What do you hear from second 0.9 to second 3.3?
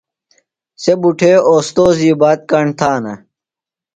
بُٹھے اوستوذی بات کاݨ تھانہ۔